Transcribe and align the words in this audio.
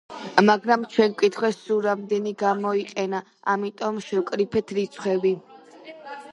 მაგრამ 0.45 0.85
ჩვენ 0.93 1.13
გვკითხეს 1.19 1.59
სულ 1.65 1.83
რამდენი 1.89 2.33
გამოიყენა 2.41 3.21
ამიტომ 3.55 4.03
შევკრიბეთ 4.09 4.77
რიცხვები. 4.81 5.39